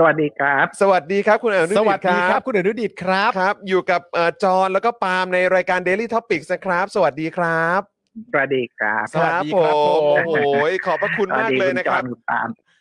[0.00, 7.80] สวัสดีครับ สวัสดีครับคุณอนุสดิวัสตดีครับ คุณอนุดิตครับครับ อยู่กับเอ่อจอห์นแล้วก็ปาล์มในรายการ Daily Topics นะครับ สวัสดีครับ
[8.32, 10.48] สวัสดีครับ สวัสดีผครับมผมโอ้โห
[10.86, 12.02] ขอบพระคุณมากเลยนะครับ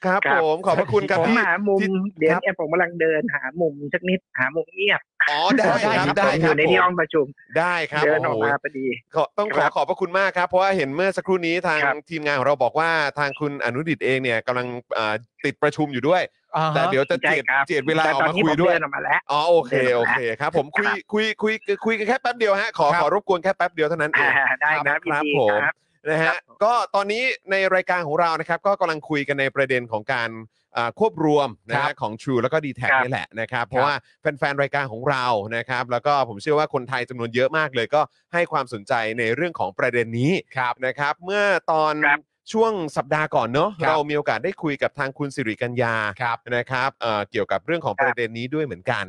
[0.04, 1.89] สวัสดีณจอห์ณปาล์มครับครับ ผมขอบพระคุณครับผมที่ หามุมที่
[2.20, 5.65] เดี๋ยวครับเนี่ยผมกำลังเดินหามุมสักนิดหามุมเงียบอ๋อได้
[5.97, 7.26] ครับได้ได้ผมคอรับยู่ในที่ผมห้องประชุม
[7.60, 12.89] ได้ครับเดินโอ้ออกโห มาพอดี ขอต้องขคอรับขอบพระคุณมากครับ เพราะว่าเห็นเมื่อสักครู่นี้ทางครับ ทีมงานของเราบอกว่า
[13.20, 14.67] ทางคุณอนุดิตเองเนี่ยกำลัง
[14.97, 15.13] อ่า
[15.46, 16.21] ติดประชุมอยู่ด้วย
[16.57, 21.53] อ่าฮะ แต่เดี๋ยวจะใช่เจียดครับเจียดเวลาแต่ออกตอนมานี้คุผยมด้วยเดินออกมาแล้ว อ๋อโอเคเดินอโออกมาเคครับ ผมคุยครับคุยคุย
[21.85, 25.75] คุยกันแค่แป๊บเดียวฮะขอครับ ขอรบกวนแค่แป๊บเดียวเท่านั้นเองอ่าได้ครับครับยินดีผม ครับ
[26.09, 30.29] นะครัฮะบผมก็ตอนนี้ในรายการของเรานะครับ ก็กำลังคุยกันในประเด็นของการ
[30.77, 35.25] อ่าควบรวมนะครัฮะบของ True แล้วก็ d t แทครับนี่แหละนะครับ เพราะว่าแฟนๆ รายการของเรา
[35.57, 38.02] นะครับ แล้วก็ผมเชื่อว่าคนไทยจำนวนเยอะมากเลย ก็
[38.33, 42.19] ให้ความสนใจในเรื่องของประเด็นนี้ครับนะครับ เมื่อตอนครับ
[42.53, 49.05] ช่วงสัปดาห์ก่อนเนอะครับ เรามีโอกาสได้คุยกับทางคุณสิริกัญญา ครับ นะครับเอ่อเกี่ยวกับเรื่องของครับประเด็นนี้ด้วยเหมือนกัน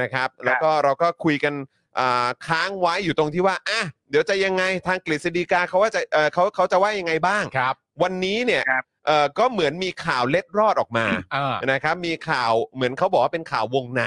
[0.00, 1.54] นะครับ แล้วก็เราก็คุยกัน
[1.98, 14.02] อ่าค้างไว้อยู่ตรงที่ว่าอะเดี๋ยวจะยังไงทางกฤษฎีกาเขาว่าจะเอ่อเขาเขาจะว่ายังไงบ้าง ครับวันนี้เนี่ยครับ เอ่อก็เหมือนมีข่าวเล็ดรอดออกมาอ่านะครับมีข่าวเหมือนเขาบอกว่าเป็นข่าววงใน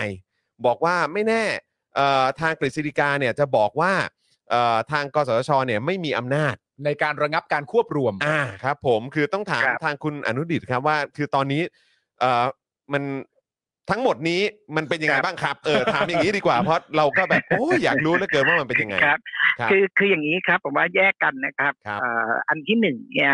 [0.66, 1.44] บอกว่าไม่แน่
[1.95, 3.94] เอ่อทางกฤษฎีกาเนี่ยจะบอกว่า
[4.50, 11.61] เอ่อทางกสทชเนี่ยไม่มีอำนาจในการระงับการควบรวม อ่าครับผมคือต้องถามครับ ทางคุณอนุดิตครับว่า คือตอนนี้
[12.19, 12.44] เอ่อ
[12.94, 13.03] มัน
[13.89, 14.41] ทั้งหมดนี้
[14.75, 19.19] มันเป็นยังไงบ้างครับเออถามอย่างนี้ดีกว่าเพราะเราก็แบบโอ้ยอยากรู้เหลือเกินว่ามันเป็นยังไงครับ
[19.59, 23.33] ครับ คือคืออย่างนี้ครับผมว่าแยกกันนะครับครับเอ่ออันที่หนึ่งเนี่ย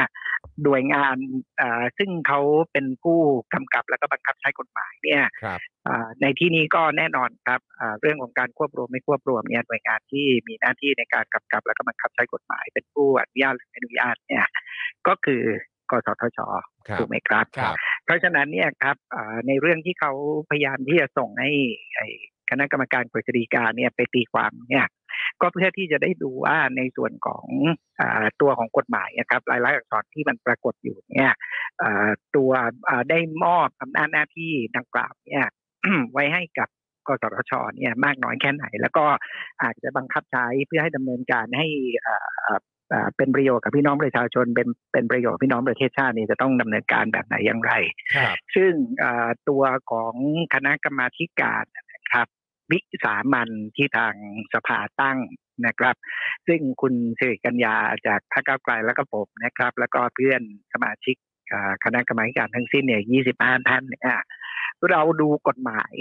[0.64, 1.18] หน่วยงาน
[1.58, 2.40] เอ่อซึ่งเขา
[2.72, 3.20] เป็นผู้
[3.54, 14.46] กำกับแล้วก็บังคับใช้กฎหมายเนี่ยครับเอ่อในที่นี้ก็แน่นอนครับเอ่อเรื่องของการควบรวมไม่ควบรวมเนี่ยหน่วยงานที่มีหน้าที่ในการกำกับแล้วก็บังคับใช้กฎหมาย เป็นผู้อนุญาตหรือไม่อนุญาตเนี่ย
[15.08, 15.44] ก็คือ
[15.92, 16.40] กสทช
[16.88, 17.62] ครับถูกไหมครับค
[18.12, 18.96] รับเพราะฉะนั้นเนี่ยครับ
[19.48, 20.12] ในเรื่องที่เขา
[20.50, 21.52] พยายามที่จะส่งให้
[22.50, 24.88] คณะกรรมการกฤษฎีกาเนี่ยไปตีความเนี่ย
[25.42, 27.46] ก็เพื่อที่จะได้ดูว่าในส่วนของ
[28.00, 28.04] อ
[28.42, 31.32] ตัวของกฎหมายนะครับรายละเอียดอักษรที่มันปรากฏอยู่เนี่ย
[32.36, 32.52] ตัว
[33.10, 35.46] ได้มอบอำนาจหน้าที่ดังกล่าวเนี่ย
[36.14, 36.70] ไว้ให้กับ
[37.08, 39.06] กสทชเนี่ยมากน้อยแค่ไหน แล้วก็
[39.64, 41.68] อาจจะบังคับใช้เพื่อให้ดำเนินการให้
[42.92, 47.74] เอ่อเอ่อเอ่อเป็นประโยชน์กับพี่น้องประชาชน เป็นเป็นประโยชน์กับพี่น้องประเทศชาตินี่จะต้องดำเนินการแบบไหนอย่างไร
[48.16, 50.14] ครับซึ่งเอ่อตัวของ
[50.54, 51.64] คณะกรรมาธิการ
[51.94, 52.28] นะครับ
[52.72, 54.16] วิสามันที่ทาง
[54.54, 55.20] สภาตั้ง
[55.66, 55.96] นะครับ
[56.48, 57.76] ซึ่งคุณสิริกัญญา
[58.08, 60.42] จากพรรคก้าวไกลแล้วก็ผมนะครับ แล้วก็เพื่อน
[60.74, 61.16] สมาชิก
[61.50, 63.04] เอ่อคณะกรรมาธิการทั้งสิ้นเนี่ย
[63.38, 64.20] 25 ท่านเนี่ย
[64.90, 65.96] เราดูกฎหมาย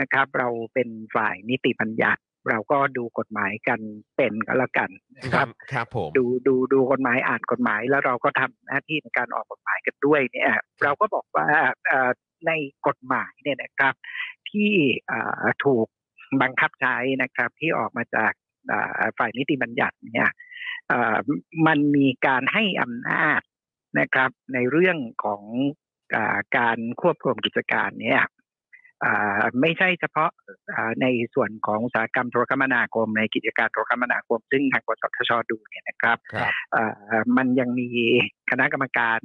[0.00, 3.80] นะครับ เราเป็นฝ่ายนิติบัญญัติ เราก็ดูกฎหมายกัน
[4.16, 10.52] เป็นก็แล้วกันนะคครัรับบครับผมดูดูดูกฎหมายอ่านกฎหมายแล้วเราก็ทำหน้าที่ในการออกกฎหมายกันด้วยเนี่ย
[10.82, 11.46] เราก็บอกว่า
[11.86, 12.10] เอ่อ
[12.46, 12.52] ใน
[12.86, 13.94] กฎหมายเนี่ยนะครับ
[14.50, 14.70] ที่
[15.06, 15.86] เอ่อถูก
[16.42, 18.32] บังคับใช้นะครับ ที่ออกมาจาก
[18.68, 20.30] เอ่อฝ่ายนิติบัญญัติเนี่ย
[20.88, 21.16] เอ่อ
[21.66, 23.40] มันมีการให้อำนาจ
[24.00, 25.42] นะครับ ในเรื่องของ
[26.14, 28.26] อาการควบคุมกิจการเนี่ยอ่า
[29.60, 30.30] ไม่ใช่เฉพาะ
[30.74, 37.88] อ่าในส่วนของอุตสาหกรรมโทรคมนาคม ในกิจการโทรคมนาคม ซึ่งทางกสทชดูเนี่ยนะครับครับเอ่อมันยังมี
[38.50, 39.20] คณะกรรมการ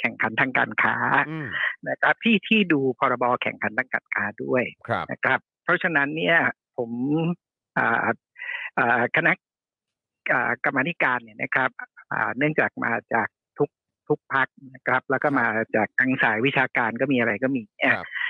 [0.00, 0.96] แข่งขันทางการค้า
[1.30, 1.48] อืม
[1.88, 6.36] นะครับที่ที่ดูพรบแข่งขันทางการค้าด้วยครับนะครับ เพราะฉะนั้นเนี่ย
[6.76, 6.90] ผม
[7.78, 7.96] อ่า
[8.78, 9.32] อ่าคณะ
[10.32, 11.70] อ่ากรรมาธิการเนี่ยนะครับ
[12.12, 13.28] อ่าเนื่องจากมาจาก
[13.58, 13.70] ทุก
[14.08, 18.25] ทุกพักนะครับ แล้วก็มาจากทางสายวิชาการก็มีอะไรก็มีเนี่ยครับอ่า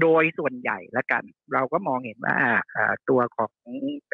[0.00, 1.22] โดยส่วนใหญ่ละกัน
[1.52, 2.36] เราก็มองเห็นว่า
[2.76, 3.52] อ่าตัวของ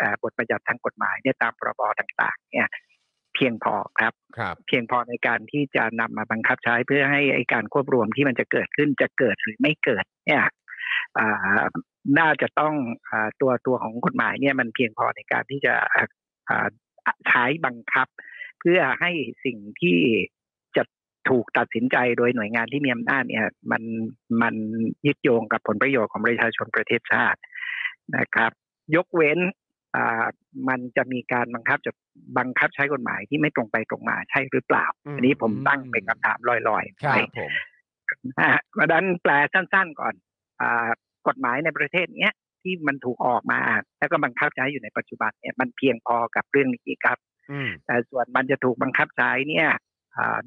[0.00, 2.68] อ่าบทบัญญัติทางกฎหมายเนี่ยตามพรบต่าง ๆ เนี่ย
[3.34, 10.42] เพียงพอครับครับเพียงพอในการที่จะนำมาบังคับใช้เพื่อให้ไอการควบรวมที่มันจะเกิดขึ้นจะเกิดหรือไม่เกิด เนี่ย
[11.18, 11.62] อ่า
[12.18, 12.74] น่าจะต้อง
[13.08, 15.74] อาตัวตัวของกฎหมายเนี่ยมันเพียงพอในการที่จะ
[16.48, 16.68] อ่า
[17.28, 18.08] ใช้บังคับ
[18.60, 19.10] เพื่อให้
[19.44, 20.41] สิ่งที่จะ
[21.28, 23.82] ถูกตัดสินใจโดยหน่วยงานที่มีอำนาจเนี่ยมัน
[24.42, 24.54] มัน
[25.06, 27.40] ยึดโยงกับผลประโยชน์ของประชาชนประเทศชาติ
[28.16, 28.50] นะครับ
[28.96, 29.38] ยกเว้น
[29.96, 30.24] อ่า
[30.68, 31.92] มันจะมีการบังคับจะ
[32.38, 37.50] บังคับใช้กฎหมายที่ไม่ตรงไปตรงมาใช่หรือเปล่าอืมอันนี้ผมตั้งเป็นคำถามลอยๆครัไปบผม
[38.40, 40.14] อะมาดันแปลสั้นๆก่อน
[40.60, 40.88] อา
[41.28, 43.60] กฎหมายในประเทศเนี้ยที่มันถูกออกมา
[43.98, 47.18] แล้วก็บังคับใช้อยู่ในปัจจุบันเนี่ยมันเพียงพอกับเรื่องนี้ครับ
[47.52, 49.76] อืมแต่ส่วนมันจะถูกบังคับใช้เนี่ยอ่า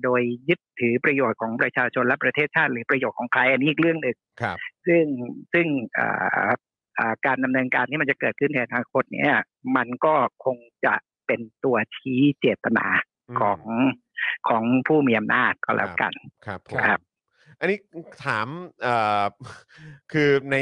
[0.04, 4.58] โดยยึดถือประโยชน์ของประชาชนและประเทศชาติ หรือประโยชน์ของใครอันนี้อีกเรื่องหนึ่งครับ
[4.88, 5.04] ซึ่ง
[5.54, 5.68] ซึ่ง
[5.98, 6.54] อ่า
[7.00, 9.36] อ่าการดำเนินการที่มันจะเกิดขึ้นในอนาคตเนี่ย
[9.76, 10.14] มันก็
[10.46, 10.94] คงจะ
[11.28, 12.88] เป็นตัวชี้เจตนา
[13.40, 13.62] ของ
[14.50, 16.14] ของผู้มีอำนาจก็แล้วกัน
[16.46, 17.00] ครับผมครับ
[17.60, 17.78] อันนี้
[18.26, 18.48] ถาม
[18.82, 19.26] เอ่อ
[20.12, 20.58] คือใน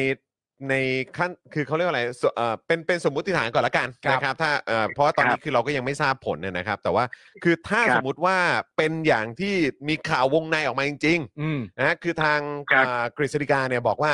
[0.69, 0.75] ใน
[1.18, 7.06] ขั้นคือเขาเรียกว่าอะไรสเอ่อเป็นเป็นสมมุติฐานก่อนละกันครับนะครับถ้าเอ่อเพราะว่าตอนนี้คือเราก็ยังไม่ทราบผลเนี่ยนะครับ แต่ว่า
[7.44, 8.38] คือถ้าครับ สมมุติว่า
[8.77, 9.54] เป็นอย่างที่
[9.88, 12.39] มีข่าววงในออกมาจริงอืมๆนะฮะคือทาง
[12.71, 14.12] ครับอ่ากฤษฎิกาเนี่ยบอกว่า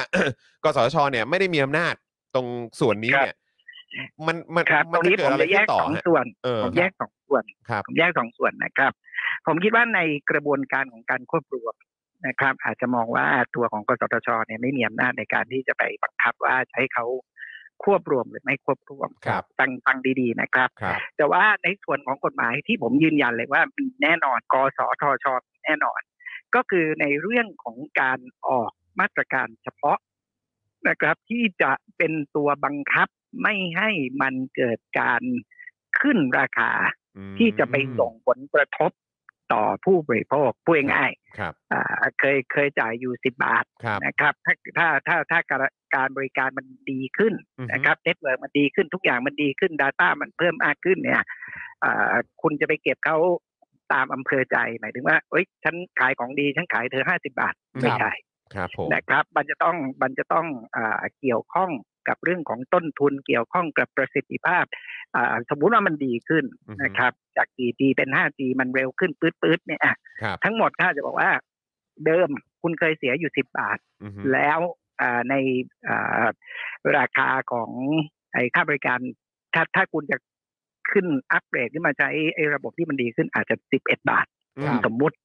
[0.63, 1.93] กสชเนี่ยไม่ได้มีอำนาจ
[2.35, 2.47] ตรง
[2.79, 3.35] ส่วนนี้ครับ เนี่ย
[4.27, 8.91] มันมันครับมัตรงจะนี้เกิผดมอะไรจะแยขึ้กนต่อสองฮะส่วน เออผมแยกสองส่วน ครับ ผมแยกสองส่วนนะครับ
[9.47, 9.99] ผมคิดว่าใน
[10.29, 11.73] กระบวนการของการควบรวม
[12.27, 17.05] นะครับ อาจจะมองว่าตัวของกสทชเนี่ยไม่มีอำนาจในการที่จะไปบังคับว่าจะให้เขา
[17.83, 26.01] ควบรวมหรือไม่ควบรวมครับฟังฟังดีๆนะครับครับแต่ว่าในส่วนของกฎหมายที่ผมยืนยันเลยว่ามีแน่นอน กสทชมีแน่นอน
[26.55, 29.97] ก็คือในเรื่องของการออกมาตรการเฉพาะ
[30.87, 33.07] นะครับ ที่จะเป็นตัวบังคับ
[33.41, 33.89] ไม่ให้
[34.21, 35.21] มันเกิดการ
[35.99, 36.71] ขึ้นราคา
[37.17, 38.91] อืมที่จะไปส่งผลกระทบ
[39.53, 41.83] ต่อผู้บริโภคพูดง่ายครับๆอ่า
[42.19, 45.63] เคยเคยจ่ายอยู่สิบบาทครับนะครับ ถ้าถ้าถ้าถ้าการ
[45.95, 51.23] การบริการมันดีขึ้นอือฮึนะครับ network มันดีขึ้นทุกอย่างมันดีขึ้น data มันเพิ่มมากขึ้นเนี่ย
[51.83, 53.17] อ่าคุณจะไปเก็บเขา
[53.93, 58.11] ตามอำเภอใจหมายถึงว่าเอ้ยฉันขายของดีฉันขายเธอห้าสิบาทไม่ใช่
[58.55, 61.69] ครับผมนะครับ มันจะต้องมันจะต้องอาเกี่ยวข้อง
[62.07, 64.65] กับเรื่องของต้นทุนเกี่ยวข้องกับประสิทธิภาพ
[65.15, 71.31] อ่าสมมุติว่ามันดีขึ้นอือฮึนะครับ จาก 4G เป็น 5G มันเร็วขึ้นปื๊ดๆเนี่ยอะครับทั้งหมดข้าจะบอกว่า
[72.05, 72.29] เดิม
[72.61, 74.59] คุณเคยเสียอยู่สิบบาทอือฮึแล้ว
[75.01, 75.33] อ่าใน
[75.87, 76.23] อ่า
[76.97, 77.69] ราคาของ
[78.33, 78.99] ไอ้ค่าบริการ
[79.53, 80.17] ถ้าถ้าคุณจะ
[80.91, 84.25] ขึ้นอัปเกรดขึ้นมาใช้ไอ้ระบบที่มันดีขึ้นอาจจะสิบเอ็ดบาท
[84.65, 85.15] ครับสมมุติ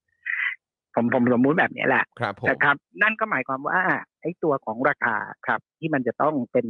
[0.95, 3.81] ผมผมสมมุติแบบนี้แหละครับผมนะครับนั่นก็หมายความว่า
[4.21, 6.67] ไอ้ตัวของราคาครับที่มันจะต้องเป็น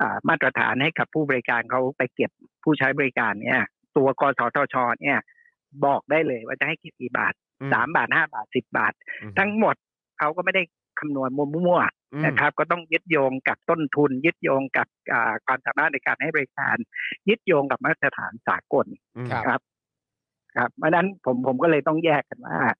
[0.00, 2.30] อ่ามาตรฐานให้กับผู้บริการเขาไปเก็บ
[2.62, 3.60] ผู้ใช้บริการเนี่ย
[3.96, 5.18] ตัวกสทช เนี่ย
[5.84, 8.92] บอกได้เลยว่าจะให้กี่บาทอืสามบาทห้าบาทสิบบาท
[9.22, 9.76] อือฮึทั้งหมด
[10.18, 10.62] เขาก็ไม่ได้
[11.00, 11.80] คำนวณมั่ว
[12.14, 16.76] อืมๆนะครับ ก็ต้องยึดโยงกับต้นทุน ยึดโยงกับอ่าความสามารถในการให้บริการ
[17.28, 18.86] ยึดโยงกับมาตรฐานสากล
[19.16, 19.60] อืมครับครับ
[20.56, 22.72] ครับเพราะฉะนั้นผมผมก็เลยต้องแยกกันว่าอ่า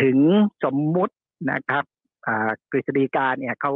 [0.00, 0.18] ถึง
[0.64, 1.14] สมมุติ
[1.52, 1.84] นะครับ
[2.26, 3.72] อ่ากฤษฎีกาเนี่ยเขา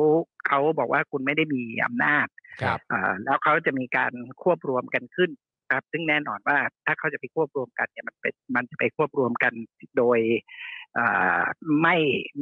[0.48, 2.26] เขาบอกว่าคุณไม่ได้มีอำนาจ
[2.62, 4.12] ครับอ่าแล้วเขาจะมีการ
[4.42, 5.30] ควบรวมกันขึ้น
[5.72, 9.52] ครับ ซึ่งแน่นอนว่าถ้าเขาจะไปควบรวมกันเนี่ยมันเป็นมันจะไปควบรวมกัน
[9.98, 10.18] โดย
[10.98, 11.42] อ่า
[11.82, 11.96] ไม่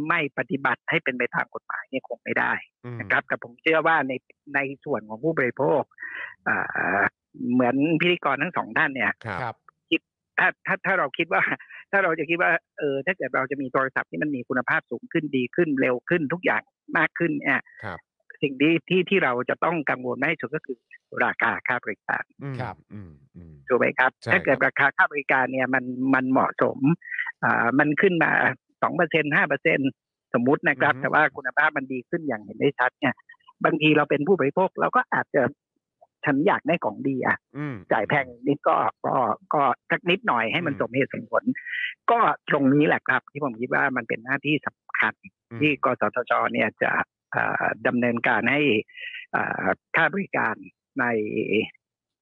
[0.09, 2.53] ไม่ปฏิบัติให้เป็นไปตามกฎหมายเนี่ยคงไม่ได้
[2.85, 4.13] อืมนะครับ แต่ผมเชื่อว่าใน
[4.55, 5.83] ในส่วนของผู้บริโภค
[6.49, 7.03] อ่า
[7.53, 9.57] เหมือนพิธีกรทั้งสองท่านเนี่ยครับครับ
[10.43, 11.43] ถ้าถ้าถ้าเราคิดว่า
[11.91, 16.63] ถ้าเราจะคิดว่าเออถ้าเกิดเราจะมีโทรศัพท์ที่มันมีคุณภาพสูงขึ้นดีขึ้นเร็วขึ้นทุกอย่าง
[16.99, 17.99] มากขึ้นเนี่ยครับ
[18.43, 20.77] สิ่งที่ที่ที่เราจะต้องกังวลมากที่สุดก็คือ
[21.25, 25.85] ราคาค่าบริการอืมครับอืมอืมถูกไหมครับใช่ถ้าเกิดครับราคาค่าบริการเนี่ยมัน
[26.15, 26.79] มันเหมาะสม
[27.45, 28.31] อ่ามันขึ้นมา
[28.83, 29.79] สองเปอร์เซ็นห้าเปอร์เซ็น
[30.35, 33.15] สมมุตินะครับ แต่ว่าคุณภาพมันดีขึ้นอย่างเห็นได้ชัดเนี่ย
[33.65, 35.43] บางทีเราเป็นผู้บริโภคเราก็อาจจะ
[36.25, 38.77] ฉันอยากได้ของดีอะอืมจ่ายแพงนิดก็
[39.07, 39.17] ก็
[39.55, 41.43] ก็สักนิดหน่อยให้มันอืมสมเหตุสมผล
[42.11, 42.19] ก็
[42.51, 45.15] ตรงนี้แหละครับ ที่ผมคิดว่ามันเป็นหน้าที่สำคัญ
[45.51, 46.93] อืมที่กสทชเนี่ยจะ
[47.33, 48.61] เอ่อดำเนินการให้
[49.33, 49.67] เอ่อ
[49.97, 50.55] ค่าบริการ
[51.01, 51.05] ใน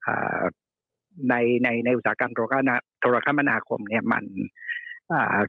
[0.03, 0.43] เอ่อ
[1.31, 4.49] ในในในอุตสาหกรรมโทรคมนาโทรคมนาคมเนี่ยมันเอ่อ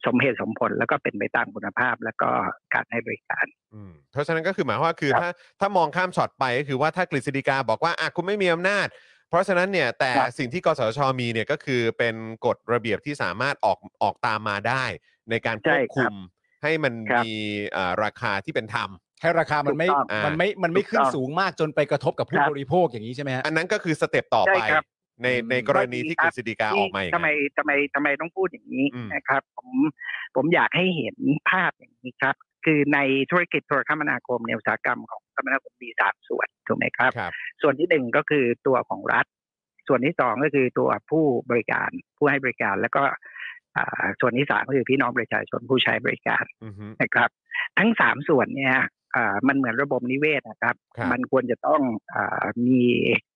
[0.05, 2.29] สมเหตุสมผลแล้วก็เป็นไปตามคุณภาพแล้วก็
[2.73, 5.29] การให้บริการอืมเพราะฉะนั้นก็คือหมายความว่าคือครับถ้า
[5.59, 8.87] ถ้ามองข้ามช็อตไปก็คือว่าถ้ากฤษฎีกาบอกว่าอะคุณไม่มีอำนาจ
[9.30, 12.15] เพราะฉะนั้นเนี่ยแต่ครับสิ่งที่กสชมีเนี่ยก็คือเป็น
[12.45, 14.83] กฎระเบียบที่สามารถออกออกตามมาได้
[15.30, 16.13] ในการควบคุม
[16.63, 17.31] ให้มันครับมี
[17.71, 18.89] เอ่อราคาที่เป็นธรรม
[19.21, 24.85] ให้ราคามันไม่ถูกต้องมันไม่มันไม่ถูกต้องขึ้นสูงมากจนไปกระทบกับผู้ครับบริโภคอย่างนี้ใช่ไหมฮะอันนั้นก็คือสเต็ปต่อใช่ไปครับ
[25.23, 29.69] ในอืมในกรณีที่กฤษฎีกาออกมาอย่างทำไมนั้นทำไมทำไมต้องพูดอย่างนี้อืมนะครับ ผม
[30.35, 31.18] ผมอยากให้เห็น
[31.49, 32.35] ภาพอย่างนี้ครับ
[32.66, 32.99] คือใน
[33.31, 39.25] ธุรกิจโทรคมนาคมในยอุตสาหกรรมของคมนาคมมีสามส่วนถูกไหมครับครับ ส่วนที่หนึ่งก็คือตัวของรัฐ
[39.87, 43.04] ส่วนที่สองก็คือตัวผู้บริการผู้ให้บริการแล้วก็
[43.78, 47.30] อ่าส่วนที่สามก็คือพี่น้องประชาชนผู้ใช้บริการอือฮึนะครับ
[47.78, 48.75] ทั้งสามส่วนเนี่ย
[49.16, 51.81] อ่ามันเหมือนระบบนิเวศนะครับครับมันควรจะต้อง
[52.16, 53.31] อามีอ่า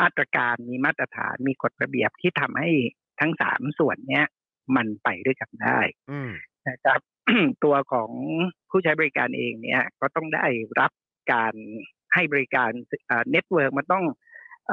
[0.00, 2.70] มาตรการมีมาตรฐานมีกฎระเบียบที่ทำให้
[3.20, 4.26] ทั้งสามส่วนเนี้ย
[4.76, 5.78] มันไปด้วยกันได้
[6.10, 6.30] อืม
[6.68, 7.00] นะครับ
[7.64, 8.10] ตัวของ
[8.70, 10.46] ผู้ใช้บริการเองเนี่ยก็ต้องได้
[10.80, 10.92] รับ
[11.32, 11.54] การ
[12.14, 12.70] ให้บริการ
[13.30, 14.04] network มันต้อง
[14.70, 14.72] อ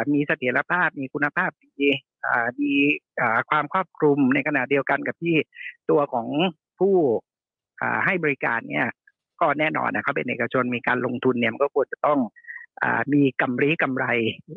[0.00, 1.88] ามีเสถียรภาพมีคุณภาพดี
[2.26, 2.72] อ่ามี
[3.20, 5.36] อ่าความครอบคลุมในขณะเดียวกันกับที่
[5.90, 6.26] ตัวของ
[6.78, 6.96] ผู้
[7.80, 8.86] อ่าให้บริการเนี่ย
[9.40, 12.36] ก็แน่นอนนะเขาเป็นเอกชนมีการลงทุนเนี่ยมันก็ควรจะต้องอ่า
[13.12, 14.06] มีกำไรกำไร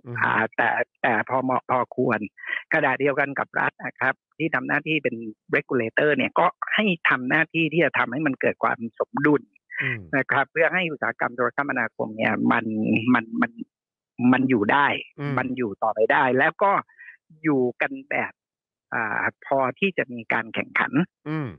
[0.05, 0.69] อืมอ่าแต่
[1.01, 2.19] แต่พอเหมาะพอควร
[2.73, 5.15] ขณะเดียวกันกับรัฐนะครับ ที่ทำหน้าที่เป็น
[5.55, 9.41] regulator เนี่ยก็ให้ทำหน้าที่ที่จะทำให้มันเกิดความสมดุล
[9.81, 12.65] อืมนะครับ เพื่อให้อุตสาหกรรมโทรคมนาคมเนี่ยมัน
[13.13, 13.51] มันมัน
[14.31, 14.87] มันอยู่ได้
[15.19, 16.71] อืมมันอยู่ต่อไปได้ แล้วก็
[17.43, 18.33] อยู่กันแบบ
[18.93, 20.91] อ่าพอที่จะมีการแข่งขัน
[21.29, 21.49] อืม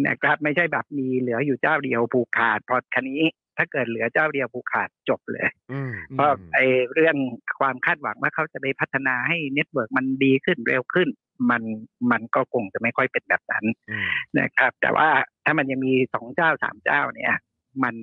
[0.00, 3.22] นะครับ ไม่ใช่แบบมีเหลืออยู่เจ้าเดียวผูกขาดพอคราวนี้
[3.56, 7.16] ถ้าเกิดเหลือเจ้าเดียวผูกขาดจบเลยอืมเพราะไอ้เรื่อง
[7.60, 11.08] ความคาดหวังว่าเขาจะไปพัฒนาให้ network มันดีขึ้นเร็วขึ้น
[11.50, 11.62] มัน
[12.10, 14.08] มันก็คงจะไม่ค่อยเป็นแบบนั้นอืม
[14.38, 15.08] นะครับ แต่ว่า
[15.44, 17.34] ถ้ามันยังมีสองเจ้าสามเจ้าเนี่ย
[17.82, 17.94] มัน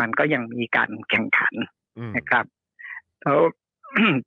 [0.00, 1.54] มันก็ยังมีการแข่งขัน
[1.98, 2.44] อืมนะครับ
[3.22, 3.40] แล้ว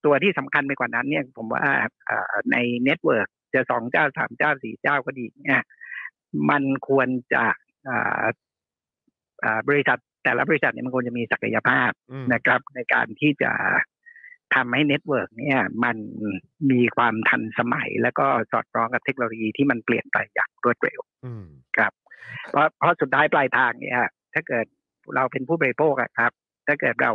[0.05, 1.63] ตัวที่สำคัญไปกว่านั้น เนี่ย ผมว่า
[2.05, 5.63] เอ่อใน network จะสองเจ้าสามเจ้าสี่เจ้าก็ดีเนี่ย
[6.49, 7.43] มันควรจะ
[7.87, 8.23] อ่า
[9.43, 13.51] อ่าบริษัท แต่ละบริษัทเนี่ยมันควรจะมีศักยภาพอืมนะครับ ในการที่จะ
[14.56, 15.98] ทำให้ network เนี่ย มัน
[16.72, 21.46] มีความทันสมัย แล้วก็สอดคล้องกับเทคโนโลยีที่มันเปลี่ยนไปอย่างรวดเร็วอืม
[22.50, 24.00] เพราะเพราะสุดท้ายปลายทางเนี่ย
[24.34, 24.65] ถ้าเกิด
[25.15, 26.32] เราเป็นผู้บริโภคอะครับ
[26.68, 27.12] ถ้าเกิดเรา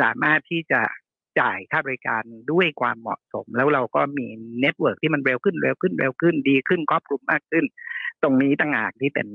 [0.00, 0.80] สามารถที่จะ
[1.40, 4.26] จ่ายค่าบริการด้วยความเหมาะสม แล้วเราก็มี
[4.60, 7.64] network ที่มันเร็วขึ้นเร็วขึ้นเร็วขึ้นดีขึ้นครอบคลุมมากขึ้น
[8.22, 9.28] ตรงนี้ต่างหากที่เป็น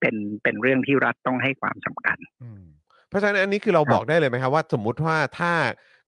[0.00, 2.62] เป็นเป็นเรื่องที่รัฐต้องให้ความสำคัญอืม
[3.08, 5.52] เพราะฉะนั้นอันนี้คือเราครับบอกได้เลยไหมครับว่า สมมุติว่าถ้า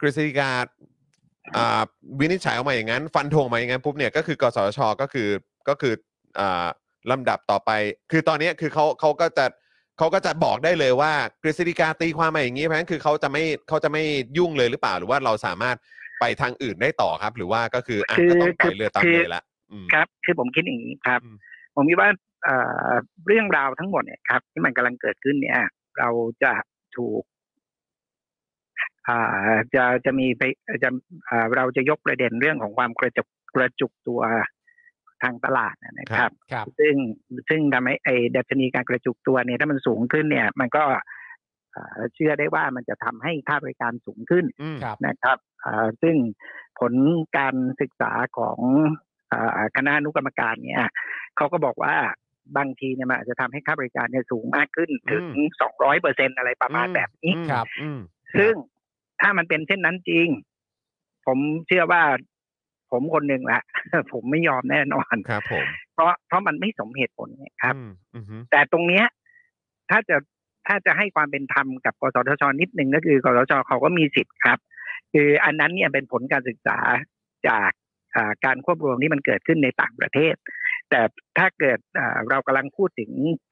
[0.01, 0.51] กฤษฎีกา
[1.57, 1.83] อ่า
[2.21, 5.29] วินิจฉัยออกมาอย่างนั้น ฟันธงมาอย่างนั้นปุ๊บเนี่ยก็คือกสชก็คือ
[5.69, 5.95] ก็คือ
[6.41, 6.67] อ่า
[7.11, 7.71] ลำดับต่อไป
[8.11, 9.47] คือตอนนี้คือเขาเขาก็จะ
[9.99, 14.03] เขาก็จะบอกได้เลยว่ากฤษฎีกาตีความมาอย่างนี้เพราะฉะนั้นคือเขาจะไม่เขาจะไม่
[14.39, 15.77] ยุ่งเลยหรือเปล่า หรือว่าเราสามารถ
[16.21, 19.43] ไปทางอื่นได้ต่อครับ หรือว่าก็คืออะคือก็ต้องปล่อยคือเรือตามคือเลยละ
[19.73, 21.37] อืมครับ คือผมคิดอย่างนี้ครับอืม
[21.77, 22.09] ผมคิดว่า
[22.45, 22.57] เอ่
[22.89, 22.91] อ
[23.27, 25.61] เรื่องราวทั้งหมดเนี่ยครับ ที่มันกำลังเกิดขึ้นเนี่ย
[25.99, 26.09] เรา
[26.43, 26.53] จะ
[26.97, 27.23] ถูก
[29.09, 30.43] อ่าจะจะมีไป
[30.83, 30.91] จะ
[31.29, 34.21] อ่าเราจะยกประเด็นเรื่องของความกระจุกกระจุกตัว
[35.23, 36.95] ทางตลาดนะครับครับซึ่ง
[37.49, 40.85] ซึ่งทำให้ไอ้ดัชนีการกระจุกตัวเนี่ยถ้ามันสูงขึ้นเนี่ย มันก็
[41.75, 46.17] อ่าเชื่อได้ว่ามันจะทำให้ค่าบริการสูงขึ้นอืมครับนะครับอ่าซึ่ง
[46.81, 46.93] ผล
[47.37, 48.59] การศึกษาของ
[49.33, 50.85] อาคณะอนุกรรมการเนี่ย
[51.37, 51.95] เขาก็บอกว่า
[52.57, 55.25] บางทีเนี่ยมันอาจจะทำให้ค่าบริการเนี่ยสูงมากขึ้นถึง
[55.69, 58.01] 200เปอร์เซ็นอะไรประมาณแบบนี้อืมครับอืม
[58.39, 58.55] ซึ่ง
[59.21, 60.29] ถ้ามันเป็นเช่นนั้นจริง
[61.27, 62.03] ผมเชื่อว่า
[62.91, 63.63] ผมคนหนึ่งแหละ
[64.13, 69.07] ผมไม่ยอมแน่นอนครับ ผม เพราะเพราะมันไม่สมเหตุผลไงครับอืมอืมฮึแต่ตรงเนี้ย
[69.91, 70.17] ถ้าจะ
[70.67, 74.59] ถ้าจะให้ความเป็นธรรมกับกสทชนิดหนึ่งก็คือกสทชเขาก็มีสิทธิ์ครับ
[75.13, 76.79] คืออันนั้นเนี่ยเป็นผลการศึกษา
[77.49, 77.71] จาก
[78.17, 80.35] อ่าการควบรวมที่มันเกิดขึ้นในต่างประเทศ
[80.91, 81.03] แต่
[81.39, 83.11] ถ้าเกิดอ่าเรากำลังพูดถึง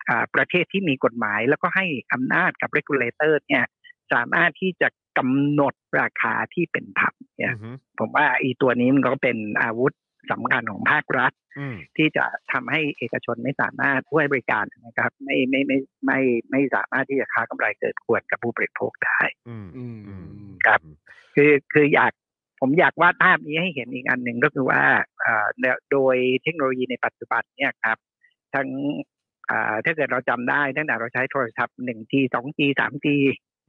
[0.09, 3.64] อ่าประเทศที่มีกฎหมาย แล้วก็ให้อำนาจกับ regulator เนี่ย
[4.12, 4.88] สามารถที่จะ
[5.19, 9.95] กำหนดราคาที่เป็นธรรมเนี่ยอืมฮึผมว่าอีตัวนี้มันก็เป็นอาวุธ
[10.33, 20.25] สำคัญของภาครัฐอืมที่จะทำให้เอกชนไม่สามารถช่วยบริการนะครับ ไม่ไม่ไม่ไม่ไม่สามารถที่จะค้ากำไรเกิดควรกับผู้บริโภคได้อืมอืมอืม
[20.66, 20.81] ครับ
[21.35, 22.12] คือคืออยาก
[22.66, 24.82] ผมอยากวาดภาพนี้ให้เห็นอีกอันหนึ่งก็คือว่า
[25.25, 25.46] อ่า
[25.92, 27.99] โดยเทคโนโลยีในปัจจุบันเนี่ยครับ
[28.54, 28.68] ทั้ง
[29.50, 33.06] อ่าถ้าเกิดเราจำได้ตั้งแต่เราใช้โทรศัพท์ 1G 2G 3G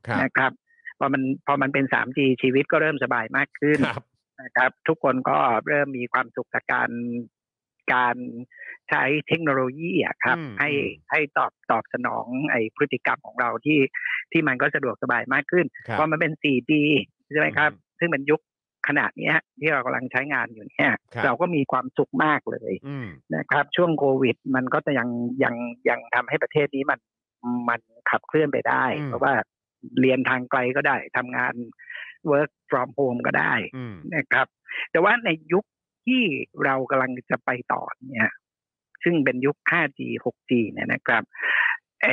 [0.07, 0.51] ครับนะครับ
[0.99, 4.03] พอมันพอมันเป็น 3G ชีวิตก็เริ่มสบายมากขึ้นครับ
[4.41, 5.37] นะครับ ทุกคนก็
[5.67, 6.89] เริ่มมีความสุขกับการ
[7.93, 8.17] การ
[8.89, 13.79] ใช้เทคโนโลยีอะครับอืมให้อืมให้ตอบตอบสนองไอ้พฤติกรรมของเราที่
[14.31, 16.71] ที่มันก็สะดวกสบายมากขึ้นครับพอมันเป็น 4G
[17.33, 18.41] ใช่ไหมครับอืมซึ่งเป็นยุค
[18.87, 25.09] ขนาดเนี้ยที่เรากำลังใช้งานอยู่เนี่ยครับเราก็มีความสุขมากเลยอืมนะครับ ช่วงโควิด มันก็จะยัง
[25.43, 25.55] ยัง
[25.89, 26.99] ยังทำให้ประเทศนี้มัน
[27.69, 29.33] มันขับเคลื่อนไปได้อืมเพราะว่า
[29.99, 31.53] เรียนทางไกลก็ได้ทำงาน
[32.31, 34.47] work from home ก็ได้อืมนะครับ
[34.91, 35.65] แต่ว่าในยุค
[36.07, 36.23] ที่
[36.63, 38.31] เรากำลังจะไปต่อเนี่ย
[39.03, 41.23] ซึ่งเป็นยุค 5G 6G เนี่ยนะครับ
[42.03, 42.07] ไอ้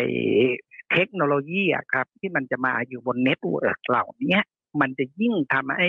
[0.92, 4.40] เทคโนโลยีอะครับ ที่มันจะมาอยู่บน network เหล่านี้
[4.80, 5.88] มันจะยิ่งทำให้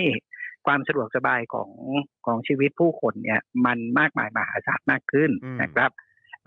[0.66, 1.70] ความสะดวกสบายของ
[2.26, 5.90] ของชีวิตผู้คนเนี่ย มันมากมายมหาศาลมากขึ้นอืมนะครับ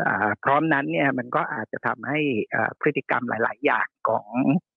[0.02, 2.20] อ่าพร้อมนั้นเนี่ยมันก็อาจจะทำให้
[2.54, 4.28] อ่าพฤติกรรมหลาย ๆ อย่างของ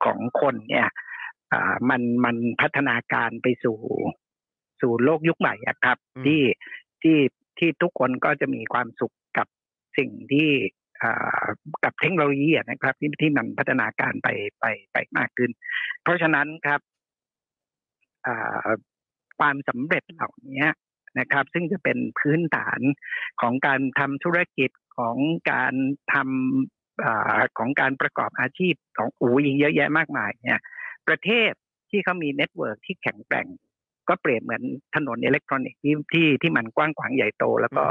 [0.04, 0.88] ของคนเนี่ย
[1.52, 3.78] อ่ามันมันพัฒนาการไปสู่
[4.80, 6.42] สู่โลกยุคใหม่อะครับอืมที่
[7.02, 7.18] ที่
[7.58, 9.46] ที่ทุกคนก็จะมีความสุขกับ
[9.98, 10.50] สิ่งที่
[11.02, 11.44] อ่า
[11.84, 14.28] กับเทคโนโลยีอะนะครับที่ที่มันพัฒนาการไป
[14.60, 15.50] ไปไปมากขึ้น
[16.02, 16.80] เพราะฉะนั้นครับ
[18.26, 18.68] อ่า
[19.38, 20.64] ความสำเร็จเหล่านี้
[21.18, 22.80] นะครับ ซึ่งจะเป็นพื้นฐาน
[23.40, 25.16] ของการทำธุรกิจของ
[25.52, 25.74] การ
[26.12, 30.60] ทำอาของการประกอบอาชีพของอูอีกเยอะแยะมากมายเนี่ย
[31.08, 31.52] ประเทศ
[31.90, 33.46] ที่เขามี network ที่แข็งแกร่ง
[34.08, 34.62] ก็เปรียบเหมือน
[34.94, 37.84] ถนนอิเล็กทรอนิกส์ที่ที่ที่มันกว้างขวางใหญ่โต แล้วก็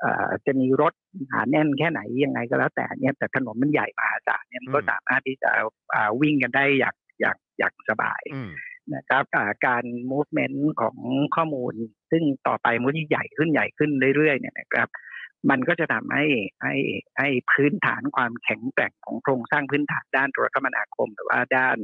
[0.00, 0.92] เอ่อจะมีรถ
[1.28, 5.50] หนาแน่นแค่ไหนยังไงก็แล้วแต่เนี่ยแต่ถนนมันใหญ่มหาศาลเนี่ยมันก็อืมสามารถที่จะ
[5.94, 8.50] อ่าวิ่งกันได้อย่างอย่างอย่างสบายอืม
[8.94, 9.24] นะครับ
[9.66, 10.96] การ movement ของ
[11.36, 11.74] ข้อมูล
[12.10, 14.88] ซึ่งต่อไปมันที่ใหญ่ขึ้นใหญ่ขึ้นเรื่อยๆเนี่ยนะครับ
[15.50, 16.24] มันก็จะทำให้
[16.62, 16.74] ให้
[17.18, 21.76] ให้พื้นฐานความแข็งแกร่งของโครงสร้างพื้นฐานด้านโทรคมนาคม หรือว่าด้าน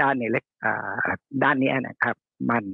[0.00, 0.44] ด้านในเล็ก
[1.44, 2.16] ด้านนี้นะครับ
[2.50, 2.64] มัน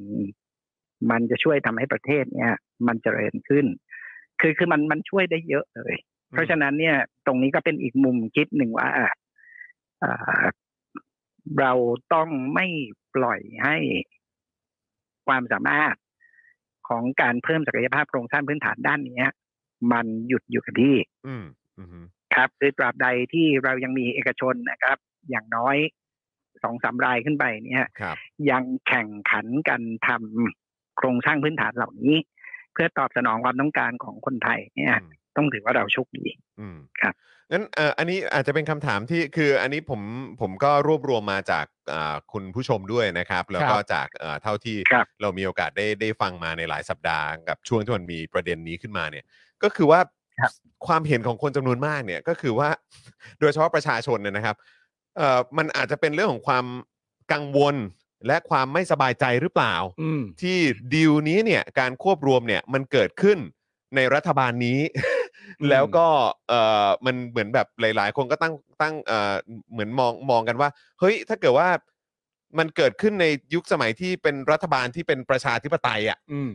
[1.10, 2.52] มันจะช่วยทำให้ประเทศเนี่ย
[2.86, 3.66] มันเจริญขึ้น
[4.40, 5.94] คือคือมันมันช่วยได้เยอะเลย
[6.32, 8.88] เพราะฉะนั้นเนี่ย ตรงนี้ก็เป็นอีกมุมคิดหนึ่งว่า
[11.60, 11.72] เรา
[12.14, 12.66] ต้องไม่
[13.16, 13.76] ปล่อยให้
[15.26, 15.94] ความสามารถ
[16.88, 19.30] ของการเพิ่มศักยภาพโครงสร้างพื้นฐานด้านเนี้ย
[19.92, 20.96] มันหยุดอยู่กับที่
[21.26, 21.44] อืม
[21.78, 21.88] อืม
[22.34, 24.98] ครับคือตราบใดที่เรายังมีเอกชนนะครับ
[25.30, 25.76] อย่างน้อย
[26.62, 28.16] สองสามรายขึ้นไปเนี่ยครับ
[28.50, 32.16] ยังแข่งขันกันทำโครงสร้างพื้นฐานเหล่านี้
[32.72, 36.24] เพื่อตอบสนองความต้องการของคนไทยเนี่ยอืม ต้องถือว่าเราโชคดี
[36.60, 37.14] อืมครับ
[37.52, 40.00] งั้นเอ่ออันนี้อาจจะเป็นคำถามที่คืออันนี้ผม
[40.40, 49.24] ผมก็รวบรวมมาจากอ่าคุณผู้ชมด้วยนะครับ แล้วก็ครับจากเอ่อเท่าที่ครับเรามีโอกาสได้ได้ฟังมาในหลายสัปดาห์กับช่วงที่มันมีประเด็นนี้ขึ้นมาเนี่ย
[49.62, 50.00] ก็คือว่า
[50.40, 50.52] ครับ
[50.86, 52.68] ความเห็นของคนจำนวนมากเนี่ยก็คือว่า
[53.40, 54.56] โดยเฉพาะประชาชนเนี่ยนะครับ
[55.16, 56.64] เอ่อมันอาจจะเป็นเรื่องของความ
[57.32, 57.76] กังวล
[58.26, 60.58] และความไม่สบายใจหรือเปล่าอืมที่
[60.94, 63.38] ดีลนี้เนี่ยการควบรวมเนี่ยมันเกิดขึ้น
[63.96, 65.15] ในรัฐบาลนี้อืม
[65.70, 66.06] แล้วก็
[66.48, 69.34] เอ่อมันเหมือนแบบหลาย ๆ คนก็ตั้งตั้งเอ่อ
[69.72, 70.68] เหมือนมองมองกันว่า
[71.00, 71.68] เฮ้ยถ้าเกิดว่า
[72.58, 76.50] มันเกิดขึ้นในยุคสมัยที่เป็นรัฐบาลที่เป็นประชาธิปไตยอะอืม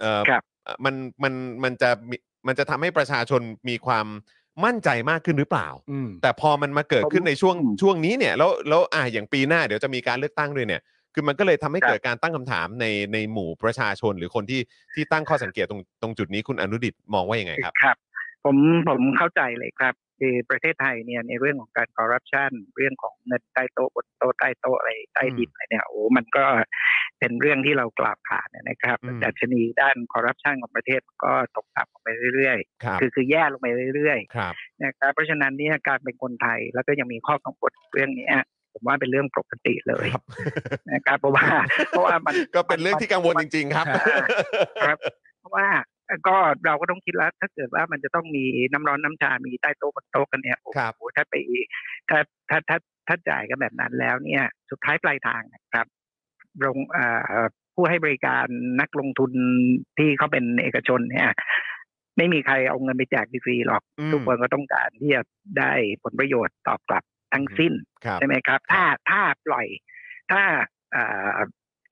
[0.00, 1.32] เอ่อครับเอ่อมันมัน
[1.64, 4.06] มันจะมีมันจะทำให้ประชาชนมีความ
[4.64, 10.82] มั่นใจมากขึ้นหรือเปล่า อืม แต่พอมันมาเกิดขึ้นผมในช่วงอืมช่วงนี้เนี่ยแล้วแล้วอ่าอย่างปีหน้าเดี๋ยวจะมีการเลือกตั้งด้วยเนี่ย
[11.14, 14.60] คือมันก็เลยทำให้ครับ เกิดการตั้งคำถามในในหมู่ประชาชนหรือคนที่
[14.94, 17.96] ที่ตั้งข้อสังเกตตรงตรงจุดนี้คุณอนุดิตมองว่ายังไงครับ ครับ
[18.44, 18.56] ผม
[18.88, 26.44] ผมเข้าใจเลยครับคือประเทศไทยเนี่ยในเรื่องของการคอร์รัปชันเรื่องของเงินใต้โต๊ะบนโต๊ะใต้โต๊ะอะไรใต้ดินอะไรเนี่ยโอ้มันก็
[27.18, 38.34] เป็นเรื่องที่เรากล่าวขานนะครับอืมแต่ชนีด้านคอร์รัปชันของประเทศก็ตกต่ำลงไปเรื่อยครับๆคือคือแย่ลงไปเรื่อยครับๆนะครับเพราะฉะนั้นเนี่ยการเป็นคนไทยแล้วก็ยังมีข้อกังวลเรื่องเนี้ย
[38.72, 40.22] ผมว่าเป็นเรื่องปกติเลยครับ
[40.92, 41.46] นะครับเพราะว่า
[41.88, 43.86] เพราะว่ามันก็เป็นเรื่องที่กังวลจริง ๆ ครับ
[44.86, 44.98] ครับ
[45.40, 45.66] เพราะว่า
[46.28, 51.34] ก็เราก็ต้องคิดแล้วถ้าเกิดว่ามันจะต้องมีน้ำร้อนน้ำชา มีใต้โต๊ะบนโต๊ะกันเนี่ยโอ้ครับโหถ้าไป
[52.08, 52.18] ถ้า
[52.50, 55.86] ถ้าถ้าถ้าจ่ายกันแบบนั้นแล้วเนี่ย สุดท้ายปลายทางนะครับ
[56.60, 58.46] โรงเอ่อผู้ให้บริการ
[58.80, 59.32] นักลงทุน
[59.98, 61.28] ที่เขาเป็นเอกชนเนี่ย
[62.16, 65.22] ไม่มีใครเอาเงินไปแจกฟรีๆหรอกอืมทุกคนก็ต้องการที่จะ
[65.58, 65.72] ได้
[66.02, 67.72] ผลประโยชน์ตอบกลับทั้งสิ้น
[68.04, 69.66] ครับใช่ไหมครับ ถ้าถ้าปล่อย
[70.30, 70.42] ถ้า
[70.92, 71.04] เอ่
[71.36, 71.38] อ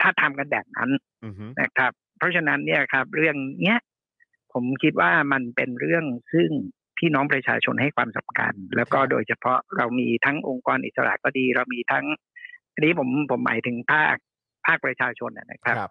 [0.00, 0.90] ถ้าทำกันแบบนั้น
[1.24, 3.78] อือฮึนะครับ เพราะฉะนั้นเนี่ยครับ เรื่องเนี้ย
[4.52, 6.50] ผมคิดว่ามันเป็นเรื่องซึ่ง
[6.98, 12.04] พี่น้องประชาชนให้ความสำคัญ แล้วก็โดยเฉพาะเรามีทั้งองค์กรอิสระก็ดี เรามีทั้ง
[12.72, 14.16] อันนี้ผมผมหมายถึงภาค
[14.66, 15.90] ภาคประชาชนนะนะครับครับ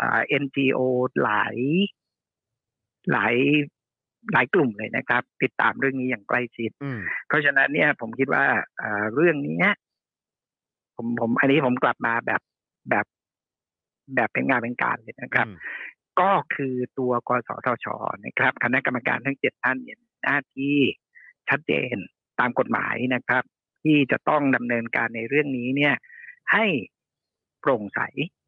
[0.00, 0.80] อ่า NGO
[1.22, 1.56] หลาย
[3.12, 3.34] หลาย
[4.32, 8.44] หลายกลุ่มเลยนะครับ ติดตามเรื่องนี้อย่างใกล้ชิดอืมเพราะฉะนั้นเนี่ย ผมคิดว่า
[8.78, 9.66] เอ่อเรื่องนี้
[10.96, 12.40] ผมผม อันนี้ผมกลับมาแบบ
[12.90, 13.06] แบบ
[14.14, 15.56] แบบเป็นงานเป็นการเลยนะครับอืม
[16.20, 17.86] ก็คือตัวกสทช
[18.24, 20.76] นะครับ คณะกรรมการทั้งเจ็ดท่านเนี่ยมีหน้าที่
[21.48, 21.96] ชัดเจน
[22.40, 23.42] ตามกฎหมายนะครับ
[23.84, 25.94] ที่จะต้องดำเนินการในเรื่องนี้เนี่ย
[26.52, 26.64] ให้
[27.60, 28.00] โปร่งใส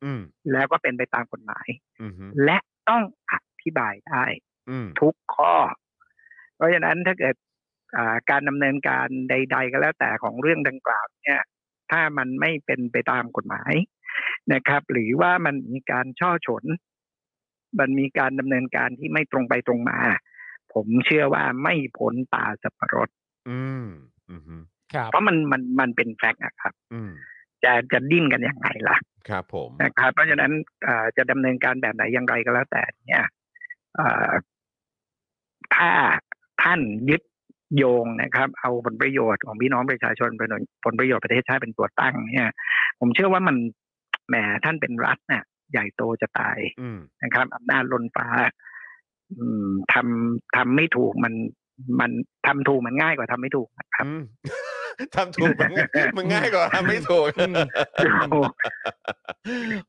[0.04, 0.20] อืม
[0.52, 1.66] แล้วก็เป็นไปตามกฎหมาย
[2.00, 4.24] อืมฮึและต้องอธิบายได้
[4.70, 5.54] อืมทุกข้อ
[6.56, 7.36] เพราะฉะนั้นถ้าเกิด
[7.96, 11.40] อ่าการดำเนินการใด ๆ ก็แล้วแต่ของเรื่องดังกล่าวเนี่ย
[11.90, 13.72] ถ้ามันไม่เป็นไปตามกฎหมาย
[14.52, 16.64] นะครับ หรือว่ามันมีการช่อฉน
[17.78, 19.98] มันมีการดำเนินการที่ไม่ตรงไปตรงมา
[20.74, 23.08] ผมเชื่อว่าไม่พ้นตาสับปะรด
[23.48, 23.86] อืม
[24.30, 24.56] อืมฮึ
[24.94, 27.10] ครับเพราะมันมันมันเป็นแฟกต์นะครับ อืม
[27.64, 28.96] จะจะดิ้นกันยังไงล่ะ
[29.28, 30.52] ครับ ผมนะครับเพราะฉะนั้น
[30.84, 33.24] เอ่อจะดำเนินการแบบไหนอย่างไรก็แล้วแต่เนี่ย
[33.96, 34.30] เอ่อ
[35.74, 35.90] ถ้า
[36.62, 36.80] ท่าน
[37.10, 37.22] ยึด
[37.76, 40.50] โยงนะครับ เอาผลประโยชน์ของพี่น้องประชาชนเป็น
[40.84, 42.50] ผลประโยชน์ประเทศชาติเป็นตัวตั้งเนี่ย
[43.00, 43.56] ผมเชื่อว่ามัน
[44.28, 48.26] แหมท่านเป็นรัฐเนี่ย ใหญ่โตจะตายอืมนะครับอำนาจล้นฟ้า
[49.38, 51.34] อืมทำทำไม่ถูกมัน
[52.00, 52.10] มัน
[52.46, 54.22] ทำถูกมันง่ายกว่าทำไม่ถูกนะครับอืม
[55.16, 55.72] ทำถูกมัน
[56.16, 57.54] มันง่ายกว่าทำไม่ถูกอืม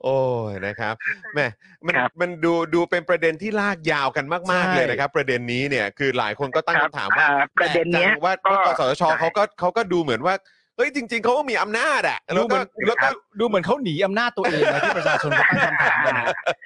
[0.03, 0.95] โอ้ยนะครับ
[1.33, 1.47] แหม่
[1.85, 10.35] มันครับมันดูดูเป็นประเด็นที่ลากยาวกันมากๆใช่เลยนะครับ ประเด็นนี้เนี่ยคือหลายคนก็ตั้งครับคำถามว่าอ่าประเด็นเนี้ยแปลกจังว่าก็ว่า กสทชใช่เขาก็เขาก็ดูเหมือนว่า
[10.81, 13.07] เฮ้ยจริง ๆเขาก็มีอำนาจอะดูแล้วก็เหมือนแล้วก็
[13.39, 16.25] ดูเหมือนเขาหนีอำนาจตัวเองนะที่ประชาชนก็ตั้งคำถามกันนะ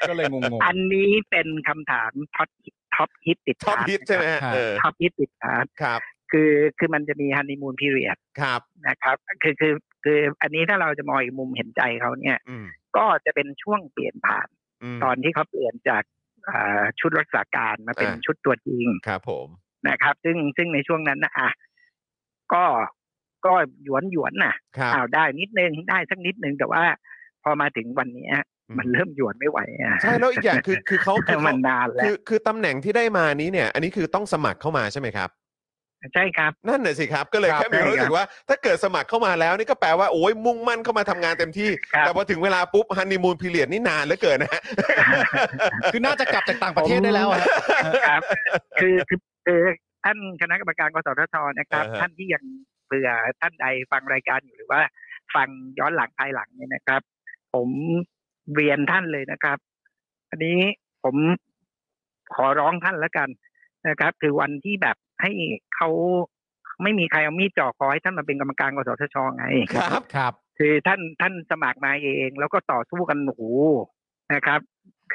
[0.10, 2.50] ก็เลยงง อันนี้เป็นคำถามท็อป
[2.96, 6.02] ท็อปฮิตติดชอบฮิตใช่ไหมฮะเออท็อปฮิตติดชาร์ตครับ
[6.32, 9.74] คือคือมันจะมี honeymoon period ครับ นะครับคือคือ
[10.04, 12.66] คืออันนี้ถ้าเราจะมองอีกมุมเห็นใจเขาเนี่ย อืม
[12.98, 16.04] ก็จะเป็นช่วงเปลี่ยนผ่านตอนที่เขาเปลี่ยนจาก
[16.50, 19.48] อ่าชุดรักษาการมาเป็นอ่า ชุดตัวจริงครับผม
[19.88, 21.50] นะครับ ซึ่งซึ่งในช่วงนั้นนะอะ
[22.54, 22.64] ก็
[23.46, 23.54] ก็
[23.84, 26.84] หยวนหยวนๆน่ะครับอ้าวได้นิดนึงได้สักนิดนึงแต่ว่า
[27.44, 28.36] พอมาถึงวันเนี้ย
[28.70, 35.30] อืมมันเริ่มหยวนไม่ไหวอะใช่แล้วอีกอย่างคือคือเขาคือมัเขานนานแล้คืวอคือตำแหน่งที่ได้มานี้เนี่ย อันนี้คือต้องสมัครเข้ามาใช่ไหมครับ
[36.14, 47.48] ใช่ครับ นั่นน่ะสิครับก็เลยครับแค่มีความรู้สึกว่า ถ้าเกิดสมัครเข้ามาแล้วนี่ก็แปลว่าโอ้ยมุ่งมั่นเข้ามาทำงานเต็มที่ครับแต่พอถึงเวลาปุ๊บฮันนีมูนพีเรียดนี่นานเหลือเกินนะฮะๆคือน่าจะกลับจากต่างประเทศได้แล้วอะฮะ
[48.10, 48.22] ครับ
[48.82, 49.62] คือคือคือ
[50.04, 52.44] ท่านคณะกรรมการกสทชนะครับอ่าฮะท่านที่ยัง
[52.86, 54.82] เผื่อท่านใดฟังรายการอยู่หรือว่า
[55.36, 55.48] ฟัง
[55.80, 57.02] ย้อนหลังภายหลังเนี่ยนะครับ
[57.54, 57.70] ผม
[58.56, 59.58] เรียนท่านเลยนะครับ
[60.30, 60.58] อันนี้
[61.04, 61.16] ผม
[62.36, 63.30] ขอร้องท่านแล้วกัน
[63.88, 65.32] นะครับ คือวันที่แบบให้
[65.76, 65.90] เขา
[66.84, 69.46] ไม่มีใครเอามีดจ่อคอให้ท่านมาเป็นกรรมการกสทชไง
[69.76, 73.44] ครับครับ คือท่านท่านสมัครมาเอง แล้วก็ต่อสู้กันโอ้โห
[74.34, 74.60] นะครับ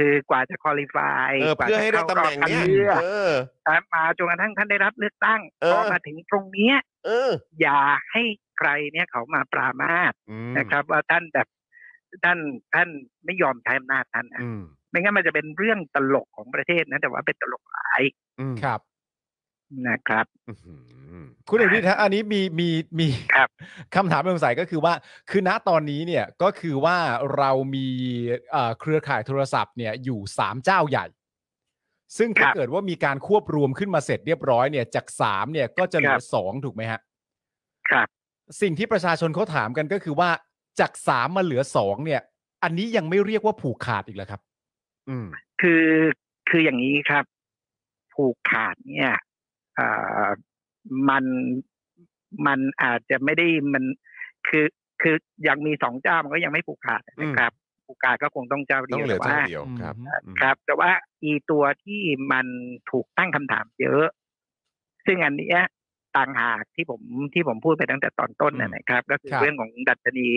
[0.00, 3.32] คือกว่าจะคอลี่ฟายเออเพื่อให้ได้ตำแหน่งเนี้ยเลือกเออ
[3.66, 7.80] ครับมาจนกระทั่งท่านได้รับเลือกตั้งเออพอมาถึงตรงเนี้ยเอออย่า
[8.12, 8.22] ให้
[8.58, 11.48] ใครเนี่ยเขามาปรามาสอืมนะครับ ว่าท่านแบบ
[12.24, 12.38] ท่าน
[12.74, 12.88] ท่าน
[13.24, 14.60] ไม่ยอมใช้อำนาจท่านนะอืม
[14.90, 18.02] ไม่งั้นมันจะเป็นเรื่องตลกของประเทศนะแต่ว่าเป็นตลกหลาย
[18.40, 18.80] อืมครับ
[19.88, 23.48] นะครับอื้อหือคุณเอกฤทธิ์ฮะอันนี้มีมีมีครับ
[23.94, 24.94] คำถามสงสัยก็คือว่า
[25.30, 26.96] คือณตอนนี้เนี่ยก็คือว่า
[27.36, 27.88] เรามี
[28.50, 31.06] เอ่อเครือข่ายโทรศัพท์เนี่ยอยู่สามเจ้าใหญ่
[32.18, 37.00] ซึ่งถ้าครับเกิดว่ามีการควบรวมขึ้นมาเสร็จเรียบร้อยเนี่ยจากสามเนี่ยก็จะเหลืคอรับสองถูกไหมฮะ
[37.90, 38.06] ครับ
[38.60, 40.30] สิ่งที่ประชาชนเขาถามกันก็คือว่า
[40.80, 42.20] จากสามมาเหลือสองเนี่ย
[42.62, 44.40] อันนี้ยังไม่เรียกว่าผูกขาดอีกแล้วครับ
[45.08, 45.26] อืม
[45.60, 45.86] คือ
[46.48, 47.24] คืออย่างนี้ครับ
[48.14, 49.18] ผูกขาดเนี่ยเอ่อ
[51.08, 51.24] มัน
[52.46, 53.84] มันอาจจะไม่ได้มัน
[54.48, 54.66] คือ
[55.02, 55.16] คือ
[55.48, 57.52] ยังมีสองเจ้ามันก็ยังไม่ผูกขาดนะครับ
[57.86, 60.90] ผูกขาดก็คงต้องเจ้าเดีต้อยวงเหลือแต่เจ้าว่าเดียวครับอืมอืมครับ แต่ว่า
[61.22, 62.00] อีตัวที่
[62.32, 62.46] มัน
[62.90, 64.06] ถูกตั้งคำถามเยอะ
[65.06, 65.60] ซึ่งอันเนี้ย
[66.16, 67.00] ต่างหากที่ผม
[67.34, 70.28] ที่ผมพูดไปตั้งแต่ตอนต้นนะนะครับ ก็คือครับเรื่องของดัชนี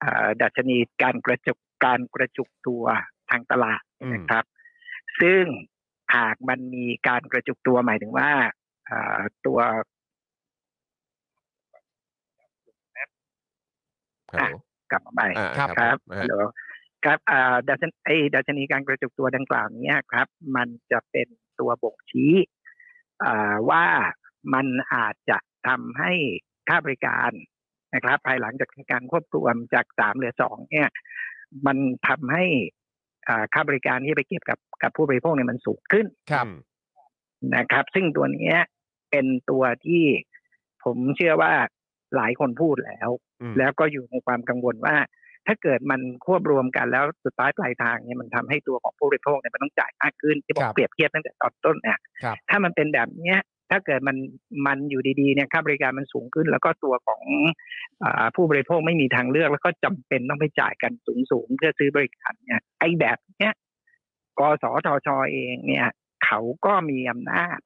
[0.00, 2.84] เอ่อดัชนีการกระจุกการกระจุกตัว
[3.30, 4.44] ทางตลาดอืมนะครับ
[5.20, 5.42] ซึ่ง
[6.16, 8.52] หากมันมีการกระจุกตัวหมายถึงว่าเอ่อ
[9.46, 9.58] ตัว
[14.32, 14.56] ฮัลโหล
[14.90, 16.34] กลับมาใหม่อ่าครับครับนะฮะฮัลโหล
[17.04, 21.28] ครับอ่าดัชนไอดัชนีการกระจุกตัวดังกล่าวเนี้ยครับ มันจะเป็น
[21.60, 22.32] ตัวบ่งชี้
[23.24, 23.84] อ่าว่า
[24.54, 26.12] มันอาจจะทำให้
[26.68, 27.30] ค่าบริการ
[27.94, 30.88] นะครับ ภายหลังจากการควบรวมจากสามเหลือสองเนี่ย
[31.66, 31.76] มัน
[32.08, 32.44] ทำให้
[33.28, 36.54] อ่าค่าบริการที่ไปเก็บกับกับผู้บริโภคเนี่ยมันสูงขึ้นครับอืม
[37.54, 38.58] นะครับ ซึ่งตัวเนี้ย
[39.10, 40.04] เป็นตัวที่
[40.84, 41.52] ผมเชื่อว่า
[42.16, 43.08] หลายคนพูดแล้ว
[43.40, 44.96] อืมแล้วก็อยู่ในความกังวลว่า
[45.46, 53.40] ถ้าเกิดมันควบรวมกันแล้วสุดท้ายปลายทางเนี่ยมันทำให้ตัวของผู้บริโภคเนี่ยมันต้องจ่ายมากขึ้นที่บอครักบเปรียบเทียบตั้งแต่ตอนต้นเนี่ยครับถ้ามันเป็นแบบเนี้ย
[53.70, 54.16] ถ้าเกิดมัน
[54.66, 57.22] มันอยู่ดีๆเนี่ยค่าบริการมันสูงขึ้น แล้วก็ตัวของ
[58.02, 60.92] อาผู้บริโภคไม่มีทางเลือก แล้วก็จำเป็นต้องไปจ่ายกัน
[61.30, 63.52] สูงๆเพื่อซื้อบริการเนี่ยไอ้แบบเนี้ย
[64.38, 65.88] กสทชเองเนี่ย
[66.24, 67.58] เขาก็มีอำนาจ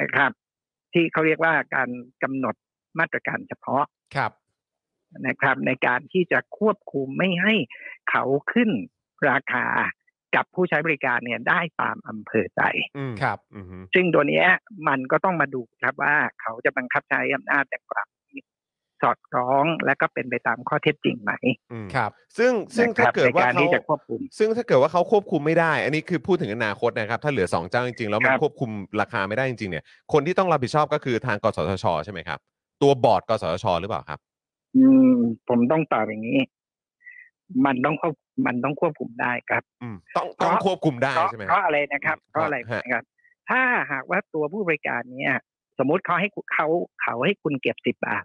[0.00, 0.30] นะครับ
[0.92, 1.88] ที่เขาเรียกว่าการ
[2.22, 2.54] กำหนด
[2.98, 3.84] มาตรการเฉพาะ
[4.16, 4.32] ครับ
[5.26, 7.54] นะครับ ในการที่จะควบคุมไม่ให้
[8.10, 8.70] เขาขึ้น
[9.30, 9.66] ราคา
[10.36, 12.62] กับผู้ใช้บริการเนี่ยได้ตามอำเภอใจ
[12.98, 14.46] อืมครับอืมฮึซึ่งตัวเนี้ย
[14.88, 18.08] มันก็ต้องมาดูครับว่าเขาจะบังคับใช้อำนาจแต่กลับ
[19.02, 21.32] สอดคล้องและก็เป็นไปตามข้อเท็จจริงไหม
[21.72, 32.38] อืมครับ ซึ่งซึ่งนะคถ้ารับเกิดในว่าการเขาที่จะควบคุมซึ่งถ้าเกิดว่าเขาควบคุมไม่ได้ อันนี้คือพูดถึงอนาคตนะครับ ถ้าเหลือสองเจ้าจริงๆ แล้วมันครับควบคุมราคาไม่ได้จริงๆเนี่ย คนที่ต้องรับผิดชอบก็คือทางกสทช ใช่ไหมครับ
[32.82, 34.18] ตัวบอร์ดกสทช หรือเปล่าครับ
[34.76, 35.14] อืม
[35.48, 36.40] ผมต้องตอบอย่างนี้
[37.66, 38.12] มันต้องควบ
[38.46, 43.04] มันต้องควบคุมได้ครับอืมต้องต้องเพราะควบคุมได้เพราะใช่ไหมเพราะอะไรนะครับเพราะอะไรฮะนะครับ
[43.50, 43.60] ถ้า
[43.92, 45.34] หากว่าตัวผู้บริการเนี่ย
[45.78, 46.66] สมมุติเขาให้คุณเขา
[47.02, 48.24] เขาให้คุณเก็บสิบบาท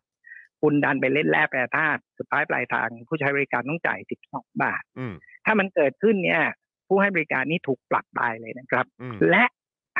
[0.63, 5.13] คุณดันไปเล่นแร่แปรธาตุสุดท้ายปลายทาง ผู้ใช้บริการต้องจ่ายสิบสองบาทอืม
[5.45, 6.43] ถ้ามันเกิดขึ้นเนี่ย
[6.87, 9.43] ผู้ให้บริการนี้ถูกปรับตายเลยนะครับอืมและ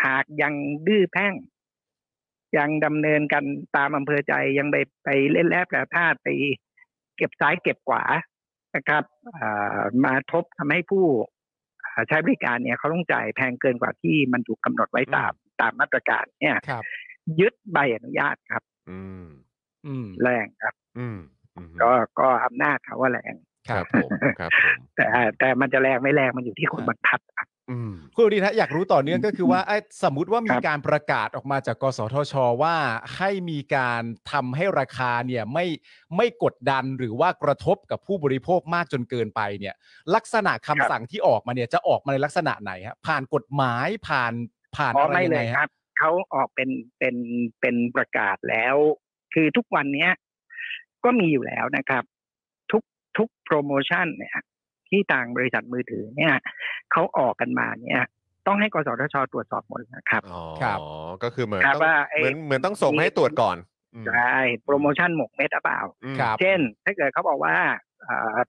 [0.05, 0.53] หากยัง
[0.87, 1.33] ดื้อแพ่ง
[2.57, 3.43] ยังดำเนินกัน
[3.77, 6.27] ตามอำเภอใจยังไปไปเล่นแร่แปรธาตุไป
[7.17, 8.03] เก็บซ้ายเก็บขวา
[8.75, 9.03] นะครับ
[9.37, 11.05] อ่ามาทบทำให้ผู้
[11.83, 16.83] อ่าใช้บริการเนี่ยเขาต้องจ่ายแพงเกินกว่าที่มันถูกกำหนดไว้ตามตามมาตรการเนี่ยครับ
[17.39, 19.25] ยึดใบอนุญาตครับ อืม
[19.87, 21.17] อืมแรงครับอืม
[21.55, 23.33] อืมก็ก็อำนาจเขาว่าแรง
[23.69, 25.05] ครับผมครับผมแต่
[25.39, 32.75] แต่มันจะแรงไม่แรงมันอยู่ที่คนบังคับครับอืมคุณอดีตฮะอยากรู้ต่อเนื่องก็คือว่าไอ้สมมติว่ามีครับการประกาศออกมาจากกสทช ว่า
[33.17, 35.65] ให้มีการทำให้ราคาเนี่ยไม่
[36.17, 39.75] ไม่กดดันหรือว่ากระทบกับผู้บริโภคมากจนเกินไปเนี่ย
[40.15, 44.33] ลักษณะคำสั่งที่ออกมาเนี่ยจะออกมาในลักษณะไหนฮะผ่านกฎหมายผ่าน
[44.75, 46.69] ผ่านอ๋ออะไรไม่ยังเลไงยคฮะรับเขาออกเป็น
[46.99, 47.15] เป็น
[47.61, 48.75] เป็นประกาศแล้ว
[49.33, 50.11] คือทุกวันเนี้ย
[51.03, 52.03] ก็มีอยู่แล้วนะครับ
[52.71, 52.83] ทุก
[53.17, 54.37] ทุกโปรโมชั่นเนี่ย
[54.89, 56.33] ที่ต่างบริษัทมือถือเนี่ย
[56.91, 58.01] เขาออกกันมาเนี่ย
[58.47, 60.79] ต้องให้กสทชตรวจสอบหมดนะครับอ๋อครับ
[61.23, 63.57] ก็คือเหมือนครับต้องว่าไอ้เหมือนเหมือนต้องส่งให้ตรวจก่อน
[63.93, 67.55] อืมใช่โปรโมชั่นหมกเม็ดหรือเปล่าอืมครับเช่น ถ้าเกิดเขาบอกว่า
[68.05, 68.39] อ่า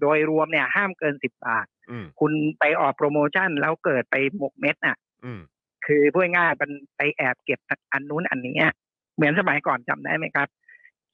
[0.00, 5.40] โดยรวมเนี่ย ห้ามเกินสิบบาทอืมคุณไปออกโปรโมชั่นแล้วเกิดไปหมกเม็ดน่ะอืม
[5.86, 7.58] คือพูดง่ายๆมันไปแอบเก็บ
[7.92, 8.74] อันนู้นอันนี้อะ
[9.20, 10.48] เหมือนสมัยก่อนจำได้ไหมครับ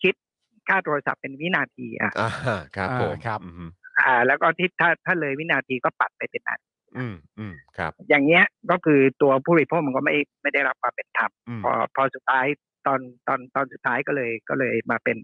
[0.03, 0.15] คิด
[0.69, 2.31] ค่าโทรศัพท์เป็นวินาทีอะอ่า
[2.77, 3.71] ครับผมอ่าครับอืม
[4.05, 12.47] อ่า แล้วก็ที่ถ้าถ้าเลยวินาทีก็ปัดไปเป็นนาทีอืมอืมครับ อย่างเงี้ยก็คือตัวผู้บริโภคมันก็ไม่ไม่ได้รับความเป็นธรรมอืมพอพอสุดท้าย
[12.87, 15.17] ตอนตอนตอนสุดท้ายก็เลยก็เลยมาเป็น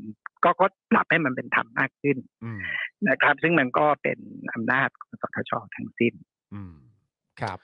[0.44, 2.60] ก็ก็ปรับให้มันเป็นธรรมมากขึ้นอืม
[3.08, 4.18] นะครับ ซึ่งมันก็เป็น
[4.54, 6.14] อำนาจของสทชทั้งสิ้น
[6.54, 6.72] อืม
[7.40, 7.58] ครับ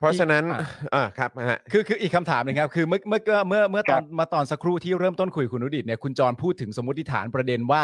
[0.00, 0.60] เพราะฉะนั้นอะ
[0.94, 7.82] อ่าครับฮะ คือคืออีกคำถามหนึ่งครับ คือเมื่อเมื่อเมื่อเมื่อตอนมาตอนสักครู่ที่เริ่มต้นคุยกับคุณนุดิตเนี่ยคุณจรพูดถึงสมมติฐานประเด็นว่า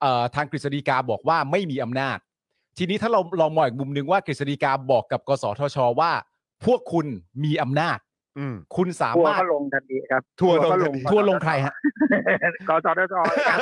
[0.00, 2.18] เอ่อทางกฤษฎีกาบอกว่าไม่มีอำนาจ
[2.78, 6.12] ทีนี้ถ้าเราลองมองอีกมุมหนึ่งว่ากฤษฎีกาบอกกับกสทชว่า
[6.64, 7.06] พวกคุณ
[7.44, 7.98] มีอำนาจ
[8.38, 11.74] อืมคุณสาทัวร์มารถ ก็ลงทันทีครับ ทัวร์ลงก็ทันทีทัวร์ลงใครฮะ
[12.68, 13.14] กสทช
[13.48, 13.58] ครับ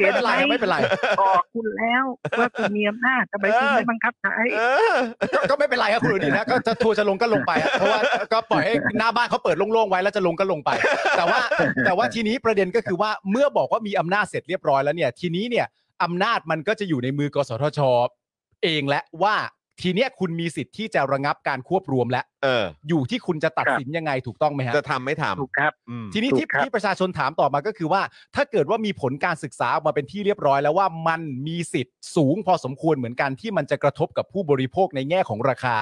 [0.00, 0.78] ไม่เป็นไรครับไม่เป็นไร
[1.20, 2.04] บอกคุณแล้ว
[2.38, 4.96] ว่าคุณมีอำนาจทำไมคุณไม่บังคับใช้เออ
[5.34, 8.00] ก็ก็ไม่เป็นไรครับคุณอดีตนะก็จะทัวร์จะลงก็ลงไปอะเพราะว่า
[8.32, 10.70] ก็ปล่อยให้หน้าบ้านเขาเปิดโล่งๆไว้แล้วจะลงก็ลงไป
[11.16, 11.40] แต่ว่า
[11.86, 15.66] แต่ว่าทีนี้ประเด็นก็คือว่าเมื่อบอกว่ามีอำนาจเสร็จเรียบร้อยแล้วเนี่ย ทีนี้เนี่ย
[16.02, 17.80] อำนาจมันก็จะอยู่ในมือกสทช
[18.62, 19.36] เองและว่า
[19.82, 28.02] ทีเนี้ยคุณมีสิทธิ์ที่จะระงับการควบรวมและเออ อยู่ที่คุณจะตัดสินยังไงถูกต้องไหมฮะ จะทำไม่ทถูกครับำอืม ทีนี้ที่ถูกครับ ที่ประชาชนถามต่อมาก็คือว่า
[28.34, 35.76] ถ้าเกิดว่ามีผลการศึกษาออกมาเป็นที่เรียบร้อยแล้วว่ามันมีสิทธิ์สูงพอสมควรเหมือนกันที่มันจะกระทบกับผู้บริโภคในแง่ของราคา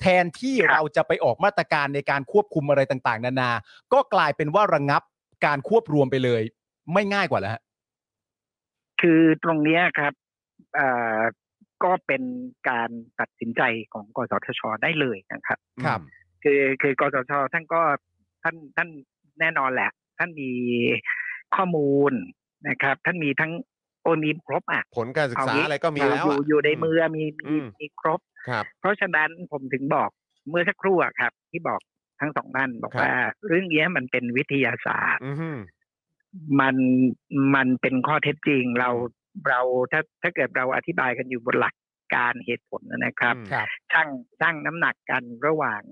[0.00, 3.50] แทนที่เราจะไปออกมาตรการในการควบคุมอะไรต่างๆ นานา
[3.92, 5.02] ก็กลายเป็นว่าระงับ
[5.46, 6.42] การควบรวมไปเลย
[6.92, 7.62] ไม่ง่ายกว่าแล้วฮะ
[9.00, 10.12] คือตรงเนี้ยครับ
[10.74, 11.20] เอ่อ
[11.84, 12.22] ก็เป็น
[12.68, 13.62] การตัดสินใจ
[13.92, 16.00] ของกสทชได้เลยนะครับ ครับ
[16.42, 17.80] คือคือกสทชท่านก็
[18.42, 18.88] ท่านท่าน
[19.40, 20.50] แน่นอนแหละ ท่านมี
[21.54, 22.12] ข้อมูล
[22.68, 23.52] นะครับ ท่านมีทั้ง
[24.02, 30.10] โอนมีครบอะผลการศึกษาเงี้อะไรก็มียู่แล้วอยู่อะอยู่ในมือมีอืมีมมีครบครับ เพราะฉะนั้นผมถึงบอก
[30.48, 31.80] เมื่อสักครู่อะครับ ที่บอก
[32.20, 33.12] ทั้งสองท่านบอกครับว่า
[33.46, 35.58] เรื่องเนี้ยมันเป็นวิทยาศาสตร์อืม
[36.60, 36.76] มัน
[37.54, 38.90] มันเป็นข้อเท็จจริงเรา
[39.46, 39.60] เรา
[39.92, 41.74] ถ้าถ้าเกิดเราอธิบายกันอยู่บนหลัก
[42.14, 44.08] การเหตุผลนะครับอืมครับช่าง
[44.40, 45.82] ช่างน้ำหนักกันระหว่าง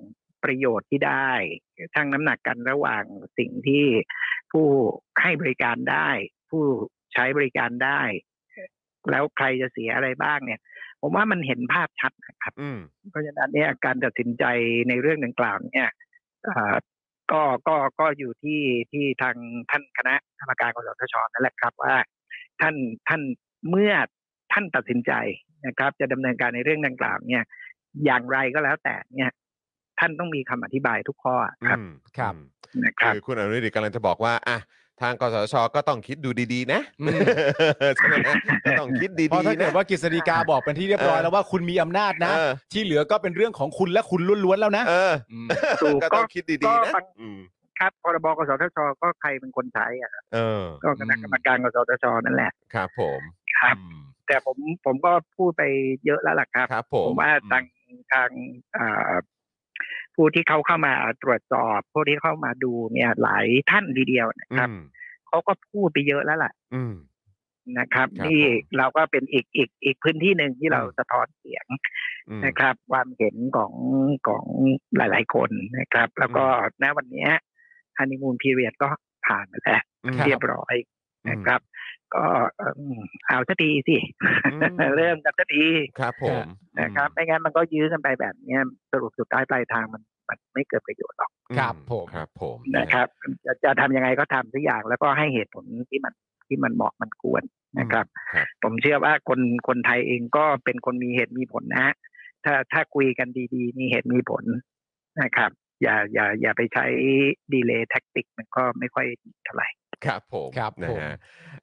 [0.45, 1.31] ประโยชน์ที่ได้
[1.95, 3.05] ช่างน้ำหนักกันระหว่าง
[3.39, 3.85] สิ่งที่
[4.53, 4.67] ผู้
[5.23, 6.09] ให้บริการได้
[6.51, 6.65] ผู้
[7.13, 8.01] ใช้บริการได้
[9.11, 10.61] แล้วใครจะเสียอะไรบ้างเนี่ย
[11.01, 12.79] ผมว่ามันเห็นภาพชัดนะครับอืม
[13.11, 14.45] เพราะฉะนั้นเนี่ยการตัดสินใจ
[14.89, 15.89] ในเรื่องดังกล่าวเนี่ย
[16.45, 16.75] เอ่อ
[17.33, 19.37] ก็ก็ก็อยู่ที่ที่ทาง
[19.71, 21.95] ท่านคณะกรรมการกสทชนั่นแหละครับว่า
[22.61, 22.75] ท่าน
[23.09, 23.23] ท่าน
[23.71, 23.93] เมื่อ
[24.53, 25.13] ท่านตัดสินใจ
[25.67, 27.45] นะครับ จะดำเนินการในเรื่องดังกล่าวเนี่ย
[28.05, 29.31] อย่างไรก็แล้วแต่เนี่ย
[29.99, 34.59] ท่านต้องมีคำอธิบายทุกข้อครับอืมครับอืมนะครับคือคุณอนุทินกำลังจะบอกว่าอะ
[35.03, 37.21] ทางกสทชก็ต้องคิดดูดีๆ นะอืม
[37.97, 45.15] ใช่ไหมฮะก็ต้องคิดดีๆเพราะถ้าเกิดนะว่ากฤษฎีกาบอกเป็นที่เรียบร้อยแล้วว่าคุณมีอำนาจนะเออที่เหลือก็เป็นเรื่องของคุณและคุณล้วนๆแล้วนะเออ
[45.47, 45.49] ม
[45.83, 47.39] ถูกก็ต้องคิดก็ดีๆนะฟังอืม
[47.79, 53.21] ครับพรบกสทช ก็ใครเป็นคนใช้อะครับเออก็คณะกรรมการกสทช นั่นแหละ ครับผม
[53.59, 55.63] ครับอืมแต่ผมผมก็พูดไป
[56.05, 57.65] เยอะแล้วล่ะครับ ครับผผมมว่าทาง
[58.13, 58.31] ทาง
[58.75, 59.13] เอ่อ
[60.15, 64.81] ผู้ที่เขาเข้ามาตรวจสอบ ผู้ที่เข้ามาดูเนี่ยหลายท่านทีเดียวนะครับอืม
[65.29, 66.95] เขาก็พูดไปเยอะแล้วล่ะอืม
[67.79, 71.67] นะครับครับนี่ผมเราก็เป็นอีกอีกอีกพื้นที่หนึ่งที่เราอืมสะท้อนเสียง
[72.31, 73.73] อืมนะครับ ความเห็นของ
[74.29, 74.45] ของ
[74.97, 76.45] หลาย ๆ คนนะครับ แล้วก็
[76.83, 77.29] ณวันเนี้
[77.99, 78.89] ฮันนีมูนพีเรียดก็
[79.27, 80.75] ผ่านมาแล้วอืมเรียบร้อย
[81.31, 81.61] นะครับ
[82.15, 82.25] ก็
[82.57, 83.97] เอิ่มเอาสักทีสิ
[84.53, 85.67] อืมเริ่มกันสักที
[86.01, 86.45] ครับผม
[86.81, 88.61] นะครับไม่งั้นมันก็ยื้อกันไปแบบเนี้ย
[88.93, 93.07] สรุปสุดท้ายปลายทางมันมันไม่เกิดประโยชน์หรอกอืครับผมครับผมนะครับ
[93.47, 96.15] จะจะทำยังไงก็ทำทุกอย่างแล้วก็ให้เหตุผลที่มัน
[96.47, 97.43] ที่มันเหมาะมันควร
[97.79, 101.95] นะครับครับผมเชื่อว่าคนคนไทยเองก็เป็นคนมีเหตุมีผลนะฮะ
[102.45, 104.45] ถ้าถ้าคุยกันดี ๆ มีเหตุมีผล
[105.23, 105.51] นะครับ
[105.83, 106.87] อย่าอย่าอย่าไปใช้
[107.53, 109.69] ดีเลย์แท็กติกมันก็ไม่ค่อยดีเท่าไหร่
[110.07, 111.17] ครับผมครับนะผมฮะ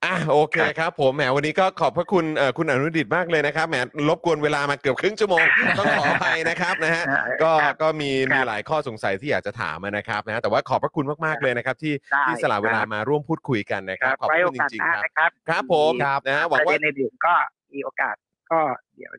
[0.05, 3.75] อะโอเคครับผมแหมวันนี้ก็ขอบพระคุณเอ่อคุณอนุดิตมากเลยนะครับแหม
[4.09, 5.45] รบกวนเวลามาเกือบครึ่งชั่วโมง
[5.79, 7.03] ต้องขออภัยนะครับนะฮะ
[7.43, 17.33] ก็ครับก็มีครับมีหลายข้อสงสัยที่อยากจะถามนะครับนะแต่ว่าขอบพระคุณมากๆเลยนะครับ ที่ได้ที่สละเวลาครับมาร่วมพูดคุยกันนะคครัรับบขอบไว้คุโอณจกาสริงหน้าๆครับนะครับครับผมครับนะฮะหปวังระว่าเด็นอื่นๆก็
[17.73, 18.15] มีโอกาส
[18.51, 18.59] ก็
[18.95, 19.13] เดี๋ยว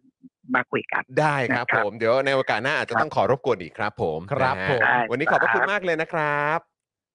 [0.54, 6.59] มาคุยกัน ได้ครับนะครัผบมเดี๋ยวในโอกาสหน้าอาจจะครับต้องขอรบกวนอีกครับผมครับนะฮะผมได้วันนี้ขอบพระคุณครับมากเลยนะครับ